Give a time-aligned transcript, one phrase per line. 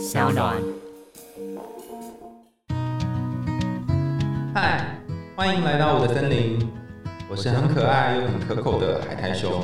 [0.00, 0.56] 小暖。
[4.54, 4.96] 嗨，
[5.36, 6.58] 欢迎来到我的森林，
[7.28, 9.62] 我是很可爱又很可口的海苔熊。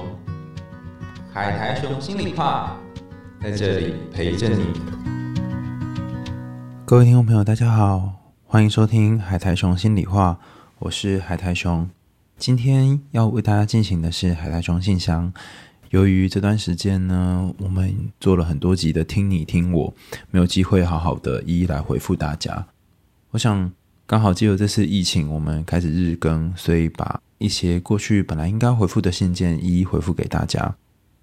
[1.33, 2.77] 海苔熊心里话，
[3.43, 4.67] 在这里陪着你。
[6.85, 8.13] 各位听众朋友，大家好，
[8.45, 10.39] 欢迎收听海苔熊心里话，
[10.81, 11.89] 我是海苔熊。
[12.37, 15.33] 今天要为大家进行的是海苔熊信箱。
[15.91, 19.95] 由于这段时间呢，我们做了很多集的听你听我，
[20.31, 22.67] 没有机会好好的一一来回复大家。
[23.31, 23.71] 我想
[24.07, 30.75] 刚好借由这次疫情，我们开始日更，所以把一些过去本来应该回复的信件一一回复给大家。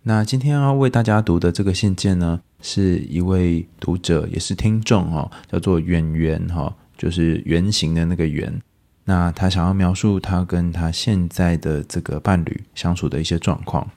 [0.03, 8.61] 那今天要为大家读的这个信件呢，是一位读者也是听众哦，叫做圆圆哈，就是圆形的那个圆。
[9.05, 13.89] 那他想要描述他跟他现在的这个伴侣相处的一些状况。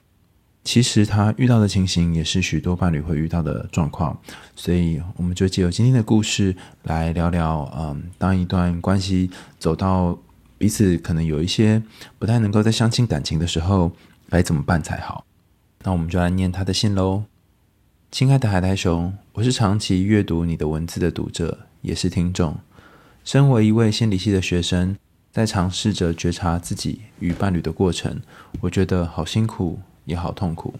[0.67, 4.19] 其实他遇到的情形也是许多伴侣会遇到的状况，
[4.53, 6.53] 所以我们就借由今天的故事
[6.83, 10.19] 来聊聊，嗯，当一段关系走到
[10.57, 11.81] 彼此可能有一些
[12.19, 13.93] 不太能够再相亲感情的时候，
[14.29, 15.23] 该怎么办才好？
[15.83, 17.23] 那我们就来念他的信喽。
[18.11, 22.57] 亲爱的海苔熊，我是长期阅读你的文字的读者，也是听众。
[23.23, 24.97] 身为一位心理系的学生，
[25.31, 28.19] 在尝试着觉察自己与伴侣的过程，
[28.59, 29.79] 我觉得好辛苦。
[30.07, 30.73] 也好痛苦。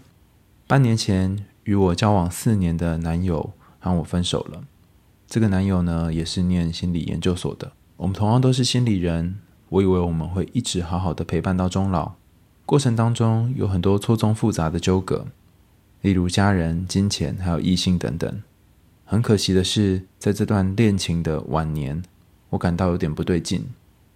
[0.66, 4.64] 半年前，与我交往四年的男友和我分手了。
[5.28, 7.72] 这个男友呢，也是念心理研究所的。
[7.98, 12.12] 我们同样都是心理人，我以为我们会一直好好的陪伴到终老。
[12.66, 15.26] 过程当中有很多错综复杂的纠葛，
[16.02, 18.42] 例如家人、金钱，还有异性等等。
[19.04, 22.02] 很可惜的是，在这段恋情的晚年，
[22.50, 23.66] 我感到有点不对劲。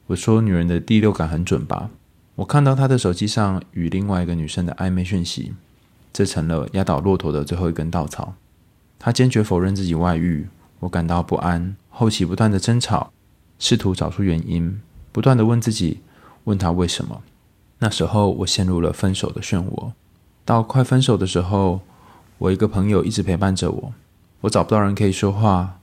[0.09, 1.91] 我说，女人的第六感很准吧？
[2.37, 5.53] 我看到他的手机上与另外一个女生的暧昧讯息，
[6.13, 8.35] 这成了压倒骆驼的最后一根稻草。
[8.99, 10.49] 他坚决否认自己外遇，
[10.81, 11.77] 我感到不安。
[11.91, 13.13] 后期不断的争吵，
[13.59, 14.81] 试图找出原因，
[15.13, 16.01] 不断的问自己，
[16.45, 17.23] 问他为什么。
[17.81, 19.93] 那时候我陷入了分手的漩涡。
[20.47, 21.81] 到快分手的时候，
[22.39, 23.93] 我一个朋友一直陪伴着我，
[24.41, 25.79] 我找不到人可以说话，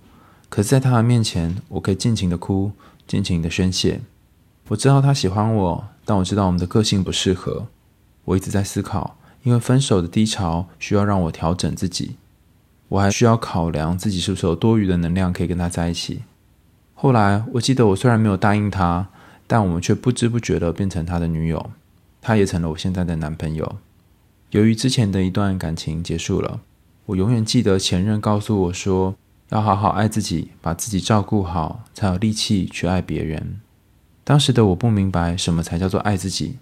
[0.50, 2.72] 可是在他的面前，我可以尽情的哭，
[3.06, 4.02] 尽情的宣泄。
[4.70, 5.88] 我知道他喜欢我。
[6.06, 7.68] 但我知道我们的个性不适合，
[8.26, 12.16] 我一直在思考，因为分手的低潮需要让我调整自己，
[12.88, 16.24] 我还需要考量自己是不是有多余的能量可以跟他在一起。
[16.96, 19.10] 后来我记得，我虽然没有答应他，
[19.46, 21.70] 但我们却不知不觉的变成他的女友，
[22.20, 23.76] 他也成了我现在的男朋友。
[24.50, 26.62] 由于之前的一段感情结束了，
[27.06, 29.14] 我永远记得前任告诉我说，
[29.50, 33.60] 要好好爱自己，把自己照顾好，才有力气去爱别人。
[34.30, 36.58] 当时的我不明白什么才叫做爱自己，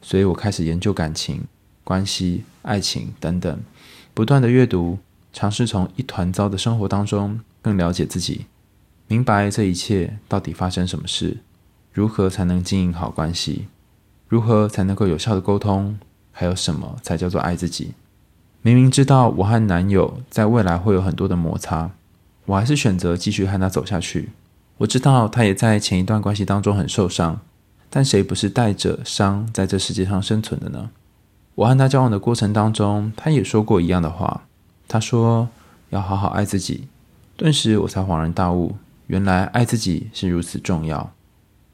[0.00, 1.44] 所以我开始研究感情、
[1.84, 3.60] 关系、爱情等等，
[4.12, 4.98] 不断的阅读，
[5.32, 8.46] 尝试从一团糟的生活当中更了解自己，
[9.06, 11.36] 明白这一切到底发生什么事，
[11.92, 13.68] 如何才能经营好关系，
[14.26, 16.00] 如何才能够有效的沟通，
[16.32, 17.92] 还有什么才叫做爱自己。
[18.62, 21.92] 明明知道我和男友在未来会有很多的摩擦，
[22.46, 24.30] 我还是选择继续和他走下去。
[24.82, 27.40] 我知道他也在前一段关系当中很受伤，
[27.88, 30.90] 但谁不是带着伤在这世界上生存的呢？
[31.54, 34.42] 我和他交往的过程当中，他也说过一样的话。
[34.88, 35.48] 他说
[35.90, 36.88] 要好好爱自己。
[37.36, 38.74] 顿时我才恍然大悟，
[39.06, 41.12] 原来爱自己是如此重要。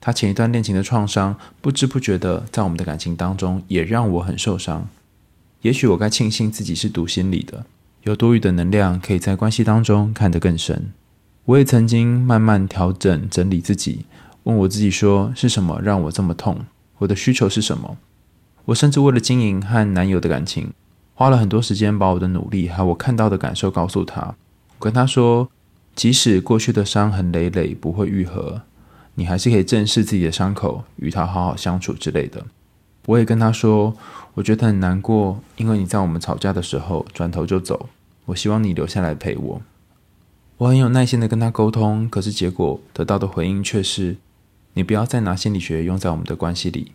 [0.01, 4.87] 他前一段恋情的创伤，不知不觉的在我们的感情当中也让我很受伤。
[5.63, 7.65] 也许我该庆幸自己是读心理的，
[8.03, 10.93] 有多余的能量可以在关系当中看得更深。
[11.49, 14.05] 我也曾经慢慢调整、整理自己，
[14.43, 16.67] 问我自己说：是什么让我这么痛？
[16.99, 17.97] 我的需求是什么？
[18.67, 20.75] 我甚至为了经营和男友的感情，
[21.15, 24.35] 花了很多时间，把我的努力和我看到的感受告诉他。
[24.79, 25.49] 我跟他说：
[25.95, 28.61] 即使过去的伤痕累累不会愈合，
[29.15, 32.45] 你还是可以正视自己的伤口，与他好好相处之类的。
[33.07, 33.97] 我也跟他说：
[34.35, 37.89] 我觉得很难过，因为你在我们吵架的时候转头就走。
[38.27, 39.63] 我希望你留下来陪我。
[40.59, 44.17] 我很有耐心的跟他沟通，可是结果得到的回应却是
[44.75, 46.91] ：“你不要再拿心理学用在我们的关系里。”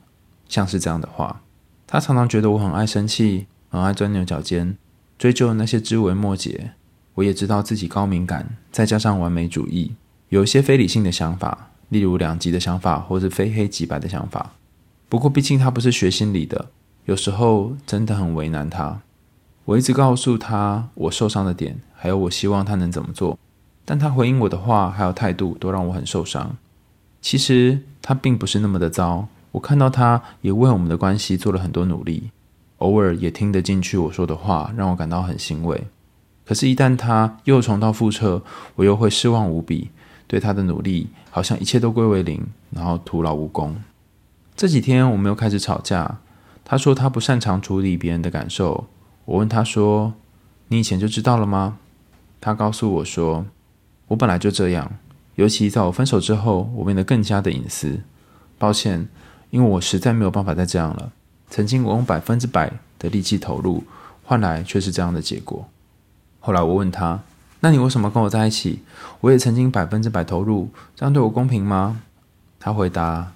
[0.49, 1.41] 像是这样的话，
[1.87, 4.77] 他常常觉得我很爱生气，很爱钻牛角尖，
[5.17, 6.71] 追究那些枝微末节。
[7.15, 9.93] 我也知道自己高敏感，再加上完美主义，
[10.27, 14.51] 有一些非理性的想法，例如两极的想法，或是非黑即白的想法。
[15.07, 16.69] 不过毕竟他不是学心理的，
[17.05, 18.99] 有时候真的很为难他。
[19.63, 23.39] 我一直告诉他我受伤的点，还有我希望他能怎么做。
[23.85, 26.55] 但他回应我的话还有态度都让我很受伤。
[27.21, 32.31] 其实他并不是那么的糟，我看到他也为我们的关系做了很多努力，
[32.77, 35.87] 偶尔也听得进去我说的话，让我感到很欣慰。
[36.45, 38.41] 可是，一旦他又重蹈覆辙，
[38.75, 39.91] 我又会失望无比，
[40.27, 43.75] 对他的努力好像一切都归为零，然后徒劳无功。
[44.55, 46.19] 这几天我们又开始吵架，
[46.65, 48.87] 他说他不擅长处理别人的感受。
[49.23, 50.13] 我问他说
[50.67, 51.77] ：“你以前就知道了吗？”
[52.41, 53.45] 他告诉我说
[54.07, 54.91] ：“我本来就这样，
[55.35, 58.01] 尤其在我分手之后，我变得更加的隐私。
[58.57, 59.07] 抱歉，
[59.49, 61.11] 因为我实在没有办法再这样了。
[61.49, 63.83] 曾经我用百分之百的力气投入，
[64.23, 65.67] 换来却是这样的结果。”
[66.39, 67.21] 后来我问他
[67.61, 68.83] ：“那你为什么跟我在一起？
[69.21, 72.01] 我也曾经百分之百投入，这样对我公平吗？”
[72.59, 73.33] 他回答：“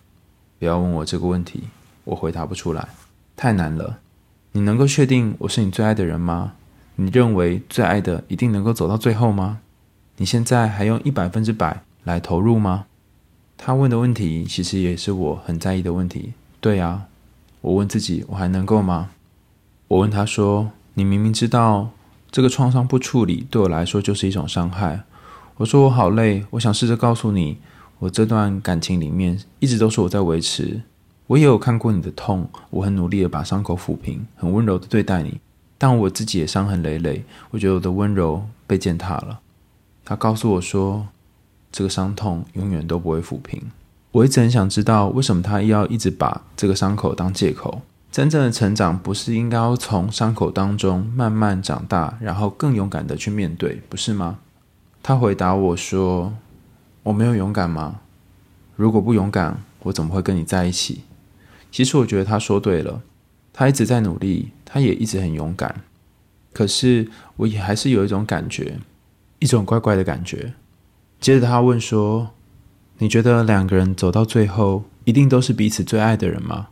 [0.60, 1.64] 不要问我这个问题，
[2.04, 2.88] 我回答不出来，
[3.36, 4.00] 太难了。
[4.52, 6.54] 你能够确定我是你最爱的人吗？
[6.96, 9.60] 你认为最爱的一定能够走到最后吗？
[10.18, 12.86] 你现在还用一百分之百来投入吗？”
[13.58, 16.34] 他问的问题其实也是我很在意的问题。
[16.60, 17.08] 对啊，
[17.62, 19.10] 我问自己：我还能够吗？
[19.88, 21.90] 我问他说：“你明明知道。”
[22.30, 25.04] 这个创伤不处理，对我来说就是一种伤害。
[25.56, 27.58] 我说我好累，我想试着告诉你，
[28.00, 30.81] 我这段感情里面一直都是我在维持。
[31.28, 35.40] 我也有看过你的痛，我很努力的把伤口抚平，很温柔的对待你，
[35.78, 37.24] 但我自己也伤痕累累。
[37.50, 39.40] 我觉得我的温柔被践踏了。
[40.09, 41.06] 他告诉我说，
[41.69, 43.62] 这个伤痛永远都不会抚平。
[44.13, 47.81] 我一直很想知道，为什么他要一直把这个伤口当借口。
[48.09, 54.39] 真正的成长不是应该要从伤口当中慢慢长大，然后更勇敢的去面对，不是吗？
[55.04, 56.33] 他回答我说
[57.04, 58.00] ：“我没有勇敢吗？
[58.77, 61.01] 如果不勇敢，我怎么会跟你在一起？”
[61.69, 63.01] 其实我觉得他说对了，
[63.51, 65.81] 他一直在努力，他也一直很勇敢。
[66.54, 68.80] 可是我也还是有一种感觉，
[69.39, 70.54] 一种怪怪的感觉。
[71.19, 72.31] 接着他问说
[73.00, 76.68] ：“你觉得两个人走到最后，一定都是彼此最爱的人吗？”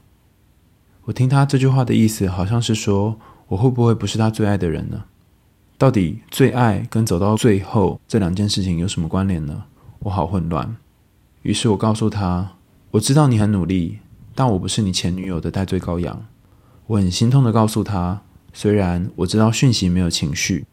[1.06, 5.04] 我听他这句话的意思，好像是说我会不会不是他最爱的人呢？
[5.78, 9.66] 到底最爱跟走到最后这两件事情有什么关联呢？
[10.00, 10.76] 我好混乱。
[11.42, 12.54] 于是我告诉他：
[12.92, 14.00] 我知道你很努力，
[14.34, 16.26] 但我不是你前女友的代罪羔羊。
[16.88, 18.22] 我很心痛的告诉他：
[18.54, 20.66] 虽然我知道讯息没有情绪，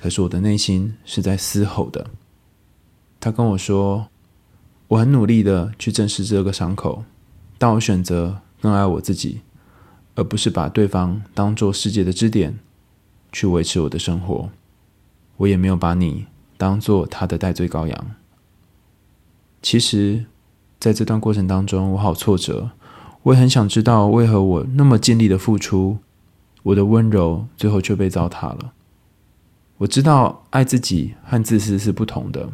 [0.00, 2.06] 可是我的内心是在嘶吼的。
[3.20, 4.08] 他跟我说：
[4.88, 7.04] 我很努力的去正视这个伤口，
[7.58, 9.40] 但我选择更爱我自己。
[10.16, 12.58] 而不是把对方当做世界的支点
[13.32, 14.50] 去维持我的生活，
[15.38, 16.26] 我也没有把你
[16.58, 18.06] 当做他的代罪羔羊。
[19.62, 20.26] 其实，
[20.78, 22.72] 在这段过程当中，我好挫折，
[23.22, 25.98] 我也很想知道为何我那么尽力的付出，
[26.64, 28.72] 我的温柔最后却被糟蹋了。
[29.80, 32.50] 我知道爱自己和自私是不同的，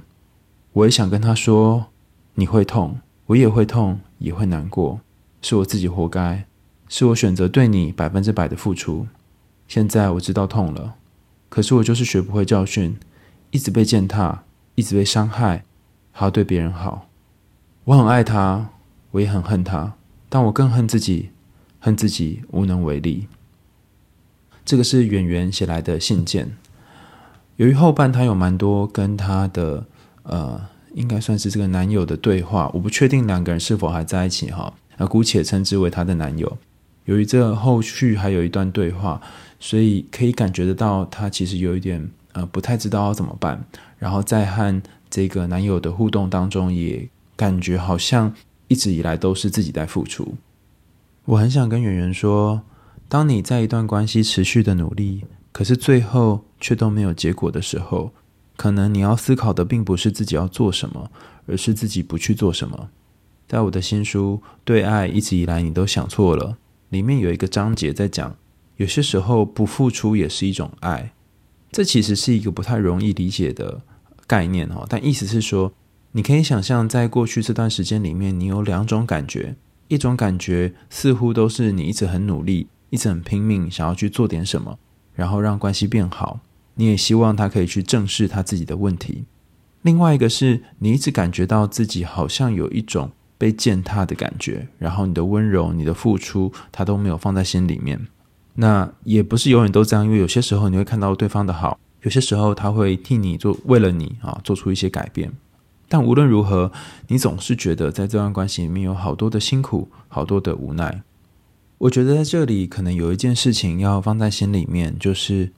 [0.72, 1.86] 我也想跟他说：
[2.34, 5.00] 你会痛，我也会痛，也会难过，
[5.42, 6.46] 是我自己活该。
[6.88, 9.08] 是我选择对你百分之百的付出，
[9.66, 10.94] 现在我知道痛了，
[11.48, 12.96] 可是我就是学不会教训，
[13.50, 14.44] 一直被践踏，
[14.76, 15.64] 一直被伤害，
[16.12, 17.08] 还要对别人好。
[17.86, 18.70] 我很爱他，
[19.10, 19.94] 我也很恨他，
[20.28, 21.30] 但我更恨自己，
[21.80, 23.26] 恨自己无能为力。
[24.64, 26.56] 这个是远远写来的信件，
[27.56, 29.86] 由于后半他有蛮多跟他的
[30.24, 30.60] 呃，
[30.94, 36.58] 应该算是这个男友的对话，我不确定两个人是否还在一起哈，那姑且称之为他的男友。
[37.04, 39.20] 由于这后续还有一段对话，
[39.60, 43.64] 所以可以感觉得到他其实有一点呃不太知道要怎么办。
[43.98, 48.34] 然后在和这个男友的互动当中，也感觉好像
[48.68, 50.34] 一直以来都是自己在付出。
[51.24, 52.62] 我很想跟圆圆说，
[53.08, 55.24] 当你在一段关系持续的努力，
[55.56, 58.12] 可是最后却都没有结果的时候，
[58.58, 61.10] 可能你要思考的并不是自己要做什么，
[61.46, 62.90] 而是自己不去做什么。
[63.48, 66.58] 在我的新书《对爱》一直以来，你都想错了。
[66.90, 68.36] 里面有一个章节在讲，
[68.76, 71.14] 有些时候不付出也是一种爱。
[71.72, 73.80] 这其实是一个不太容易理解的
[74.26, 75.72] 概念哈，但意思是说，
[76.12, 79.56] 你可以想象，在过去这段时间里面，你有两种感觉：
[79.88, 84.78] 一种感觉似乎都是你一直很努力，一直很拼命，想要去做点什么，
[85.16, 86.38] 然后让关系变好；
[86.76, 89.24] 你也希望他可以去正视他自己的问题。
[89.82, 93.10] 另外一个是你一直感觉到自己好像有一种。
[93.38, 98.06] 被践踏的感觉，然后你的温柔、你的付出，他都没有放在心里面。
[98.54, 105.30] 那也不是永远都这样，因为有些时候你会看到对方的好，有些时候他会替你做，为了你啊做出一些改变。
[105.86, 106.72] 但无论如何，
[107.08, 111.02] 你总是觉得在这段关系里面有好多的辛苦，好多的无奈。
[111.78, 115.52] 我觉得在这里可能有一件事情要放在心里面，就是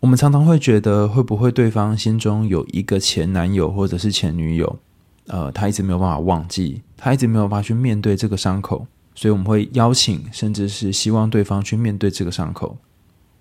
[0.00, 4.78] 我们常常会觉得，会不会对方心中有一个前男友或者是前女友？
[5.26, 12.78] 呃，他一直没有办法忘记，他一直没有办法去面对这个伤口，所以我们会邀请，甚至是希望对方去面对这个伤口。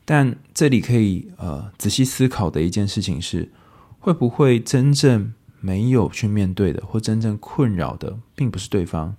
[0.04, 3.50] 但这里可以呃仔细思考的一件事情是，
[4.00, 9.16] 会不会真正没有去面对的，或真正困扰的，并不是对方，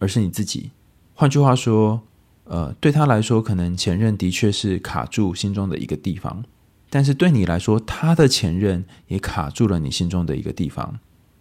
[0.00, 0.70] 而是你自己。
[1.14, 2.00] 换句话说，
[2.48, 6.42] 呃，对他来说，可能前任的确是卡住心中的一个地方，
[6.88, 10.98] 但是对你来说，他的前任也卡住了你心中的一个地方，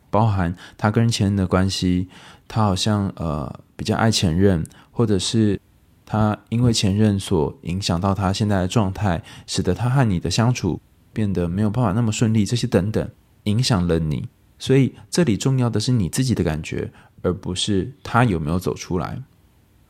[0.10, 2.10] 包含他跟前任的关系，
[2.46, 5.60] 他好像呃比较爱前任，或者是
[6.06, 10.82] 他因为前任所影响到他现在的状态，使得他和你的相处
[11.14, 13.10] 变得没有办法那么顺利，这些等等
[13.44, 14.28] 影响了你。
[14.60, 19.22] 所以这里重要的是你自己的感觉，而不是他有没有走出来。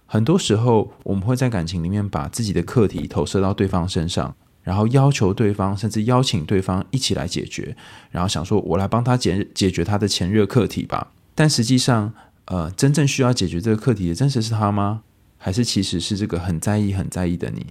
[0.09, 4.33] 很多时候，我们会在感情里面把自己的课题投射到对方身上，
[4.63, 7.75] 然后要求对方，甚至邀请对方一起来解决，
[8.09, 12.13] 然后想说：“我来帮他解解决他的前热课题吧。”但实际上，
[12.45, 15.01] 呃，真正需要解决这个课题的，真实是他吗？
[15.37, 17.67] 还是其实是这个很在意、很在意的你？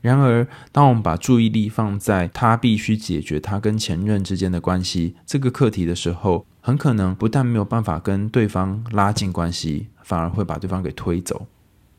[0.00, 11.46] 然而，当我们把注意力放在他必须解决他跟前任之间的关系这个课题的时候，很可能不但没有办法跟对方拉近关系，反而会把对方给推走。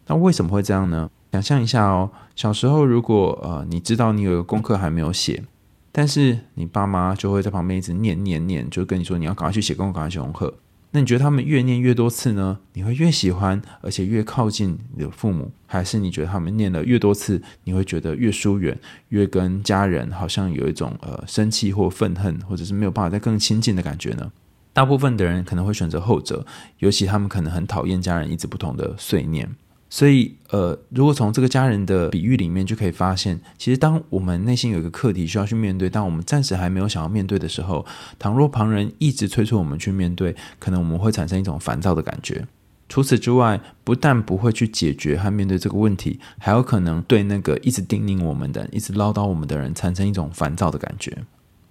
[0.07, 1.09] 那为什么会这样呢？
[1.31, 5.43] 想象一下哦，小时候如果呃你知道你有个功课还没有写，
[5.91, 10.53] 但是你爸妈就会在旁边一直念念念，就跟你说你要赶快去写功课，赶快写功课。
[10.93, 12.59] 那你觉得他们越念越多次呢？
[12.73, 18.77] 你会越喜欢，而且越靠近你的父母，还是你觉得他们念了越多次，你会觉得越疏远，
[19.07, 24.29] 越跟家人好像有一种呃生气或愤恨，或者是没有办法再更亲近的感觉呢？
[24.73, 26.45] 大部分的人可能会选择后者，
[26.79, 29.49] 尤其他们可能很讨厌家人一直不同的碎念。
[29.93, 37.85] 所以，呃，如果从这个家人的比喻里面就可以发现，其实当我们内心有一个课题需要去面对，但我们暂时还没有想要面对的时候，
[38.17, 42.47] 倘若旁人一直催促我们去面对，可能我们会产生一种烦躁的感觉。
[42.87, 51.17] 除此之外，不但不会去解决和面对这个问题，还有可能对那个一直叮咛我们的、一直唠叨我们的人产生一种烦躁的感觉。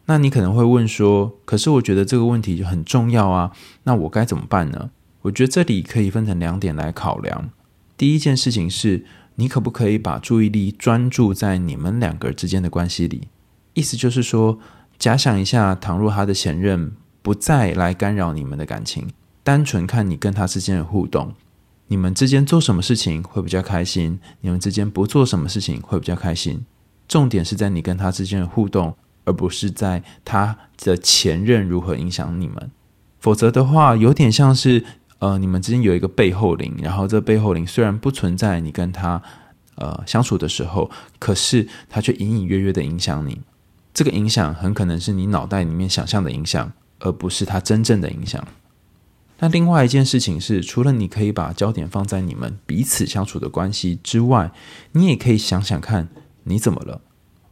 [0.04, 3.52] 那你可能会问说：“可是我觉得这个问题就很重要啊，
[3.84, 4.90] 那我该怎么办呢？”
[5.22, 7.50] 我觉得这里可以分成两点来考量。
[8.00, 9.04] 第一件事情是，
[9.34, 13.28] 你可不可以把注意力专注在你们两个之间的关系里？
[13.74, 14.58] 意思就是说，
[14.98, 19.10] 假想一下，倘若他的前任不再来干扰你们的感情，
[19.44, 21.34] 单纯看你跟他之间的互动，
[21.88, 24.18] 你们之间做什么事情会比较开心？
[24.40, 26.64] 你们之间不做什么事情会比较开心？
[27.06, 32.70] 重点是在你跟他之间的互动，而不是在他的前任如何影响你们。
[33.18, 34.86] 否则的话，有点像是。
[35.20, 39.22] 呃，你们之间有一个背后灵，然后这背后灵虽然不存在你跟他
[39.76, 43.40] 呃相处的时候，可是他却隐隐约约的影响你。
[43.92, 48.46] 这个影响很可能是你脑袋里面想象的影响，而不是他真正的影响。
[49.40, 54.50] 那另外一件事情是，除了你可以把焦点放在你们彼此相处的关系之外，
[54.92, 56.08] 你也可以想想看，
[56.44, 57.00] 你怎么了。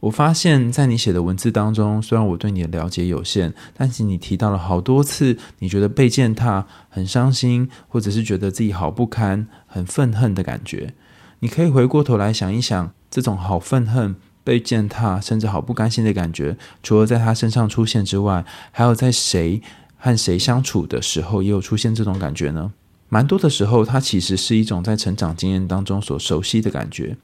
[0.01, 10.93] 我发现，在你写的文字当中，虽然我对你的了解有限，但是你提到了好多次，你觉得被践踏很伤心，或者是觉得自己好不堪、很愤恨的感觉。
[11.41, 19.61] 你可以回过头来想一想，这种好愤恨、被践踏，甚至好不甘心的感觉，除了在他身上出现之外，还有在谁
[19.97, 22.71] 和谁相处的时候也有出现这种感觉呢？
[23.09, 27.17] 蛮多的时候，它其实是一种在成长经验当中所熟悉的感觉。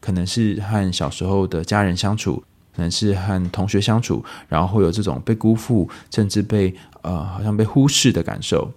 [0.00, 2.42] 可能是和小时候的家人相处，
[2.74, 8.72] 可能是和同学相处，然后会有这种被辜负，甚至被呃好像被忽视的感受。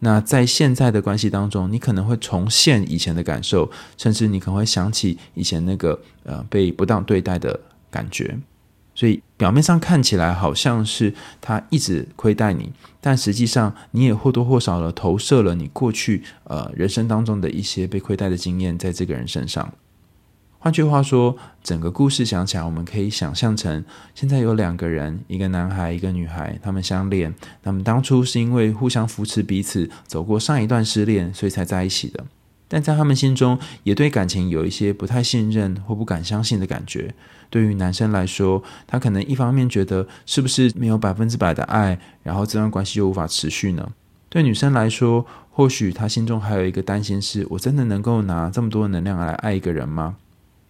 [0.00, 7.58] 那在现在的关系当中，你可能会重现以前的感受，甚至你可能会想起以前那个呃被不当对待的
[7.90, 8.36] 感觉。
[8.96, 19.72] 所以表面上看起来好像是他一直亏待你，但实际上你也或多或少的投射了你过去呃人生当中的一些被亏待的经验在这个人身上。
[20.64, 27.34] 换句话说，整个故事想起来，我们可以想象成现在有两个人，一个男孩，一个女孩，他们相恋。
[27.62, 32.24] 他们当初是因为互相扶持彼此，走过上一段失恋，所以才在一起的。
[32.66, 37.14] 但在他们心中，也对感情有一些不太信任或不敢相信的感觉。
[37.50, 43.86] 对于男生来说，他可能一方面觉得是不是没有百分之百的爱，然后这段关系就无法持续呢？
[44.30, 50.16] 对女生来说，或许她心中还有一个担心：是我真的能够拿这么多能量来爱一个人吗？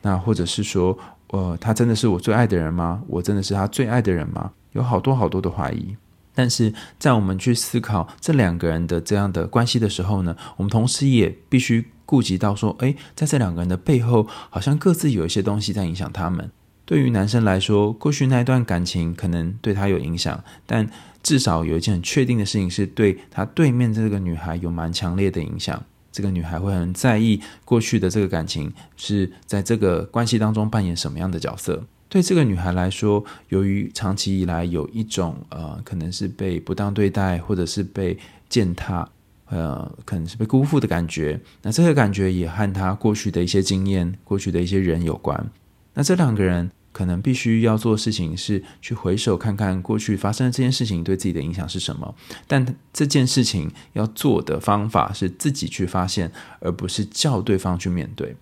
[0.04, 0.96] 那或者是说，
[1.28, 3.02] 呃，他真的是我最爱的人吗？
[3.08, 4.52] 我真的是他最爱的人吗？
[4.72, 5.96] 有好多好多的怀疑。
[6.34, 16.50] 但是在我们去思考这两个人的这样的关系的时候呢，我们同时也必须顾及到说，诶，在这两个人的背后，好像各自有一些东西在影响他们。
[16.84, 20.86] 对于男生来说，过去那一段感情可能对他有影响，但
[21.22, 25.82] 至少有一件很确定的事情，是对他对面这个女孩有蛮强烈的影响。
[26.14, 38.16] 这个女孩会很在意过去的这个感情是在这个关系当中扮演什么样的角色，对这个女孩来说，由于长期以来有一种呃，可能是被不当对待，或者是被
[38.48, 39.08] 践踏，
[39.46, 41.40] 呃，可能是被辜负的感觉。
[41.62, 45.50] 那这个感觉也和她过去的一些经验、过去的一些人有关。
[45.94, 46.70] 那这两个人。
[46.94, 52.14] 可能必须要做的事情是去回首看看过去发生的这件事情对自己的影响是什么，
[52.46, 58.36] 但这件事情要做的方法是自己去发现，而不是叫对方去面对。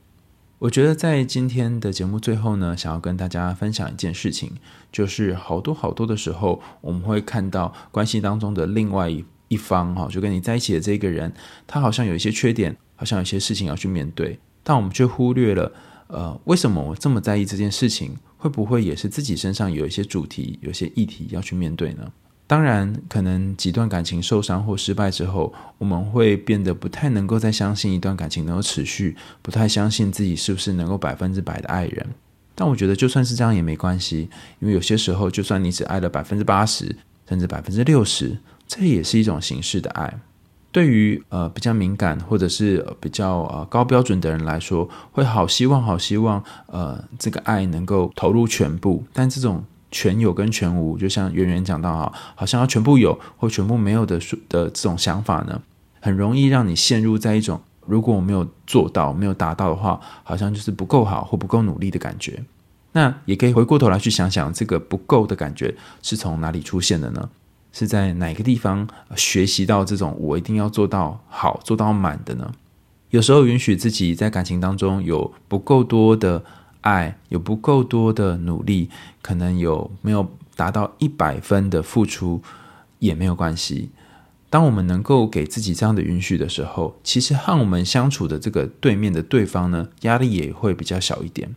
[0.59, 4.53] 我觉得在今天的节目最后呢，想要跟大家分享一件事情，
[4.93, 11.33] 就是好多好多的时候，我们会看到关系当中的另外一一方哈，就跟你在一起的这个人，
[11.67, 15.73] 他好像有一些缺点，好像有些事情要去面对，但我们却忽略了，
[16.07, 18.17] 呃，为什么我这么在意这件事情？
[18.43, 22.13] 会不会也是自己身上有一些主题、有些议题要去面对呢？
[22.49, 32.05] 当然，可能几段感情受伤或失败之后，我们会变得不太能够再相信一段感情能够持续，不太相信自己是不是能够百分之百的爱人。
[32.57, 36.97] 但我觉得，就算是这样也没关系，因为有些时候，就算你只爱了百分之八十，
[37.29, 40.19] 甚至百分之六十，这也是一种形式的爱。
[40.73, 55.61] 对于呃比较敏感或者是比较呃高标准的人来说，会好希望好希望呃这个爱能够投入全部，但这种全有跟全无，就像圆圆讲到哈，好像要全部有或全部没有的的这种想法呢，
[56.01, 62.43] 很容易让你陷入在一种如果我没有做到没有达到的话，好像就是不够好或不够努力的感觉。
[62.93, 67.29] 那也可以回过头来去想想，这个不够的感觉是从哪里出现的呢？
[67.73, 68.87] 是在哪个地方
[69.17, 72.53] 学习到这种我一定要做到好做到满的呢？
[73.11, 76.45] 有时候允许自己在感情当中有不够多的
[76.83, 78.89] 爱，有不够多的努力，
[79.21, 82.43] 可能有没有达到一百分的付出
[82.99, 83.91] 也没有关系。
[84.49, 91.55] 当我们能够给自己这样的允许的时候，其实和我们相处的这个对面的对方呢，压力也会比较小一点。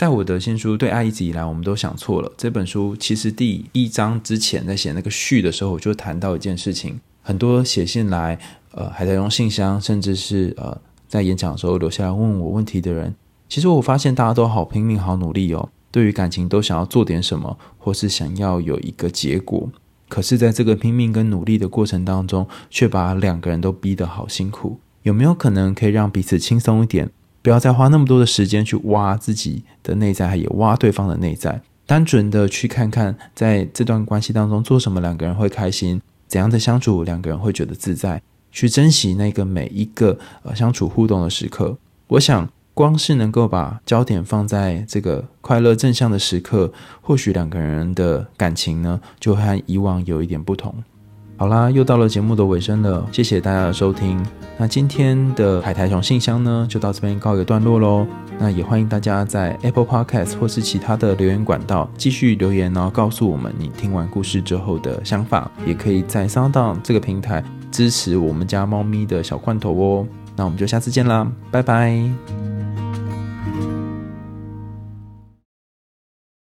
[0.00, 8.38] 在我的新书《对爱一直以来我们都想错了》这本书，其实第一章之前在写那个序的时候，我就谈到一件事情：很多写信来，
[8.72, 13.14] 呃，还在用信箱，甚至是呃，在演讲的时候留下来问我问题的人，
[13.46, 19.68] 其实我发现大家都好拼命、好努力哦，对于感情都想要做点什么，或是想要有一个结果。
[20.08, 24.80] 可是，在这个拼命跟努力的过程当中，却把两个人都逼得好辛苦。
[25.02, 27.10] 有没有可能可以让彼此轻松一点？
[27.42, 31.60] 不要再花那么多的时间去挖自己的内在，也挖对方的内在。
[31.86, 38.22] 单纯的去看看，在这段关系当中做什么，两个人会开心，怎样的相处，两个人会觉得自在。
[38.52, 41.78] 去珍惜那个每一个呃相处互动的时刻。
[42.08, 50.74] 我想，光是能够把焦点放在这个快乐正向的时刻，或许两个人的感情呢，就和以往有一点不同。
[51.40, 54.22] 好啦，又到了节目的尾声了，谢谢大家的收听。
[54.58, 58.06] 那今天的海苔熊信箱呢，就到这边告一个段落喽。
[58.38, 65.50] 那也欢迎大家在 Apple Podcast 或是其他的留言管道继续留言，然后告诉我们你听完故事之后的想法。
[65.64, 70.06] 也可以在 Sound 这个平台支持我们家猫咪的小罐头哦。
[70.36, 72.39] 那我们就下次见啦，拜拜。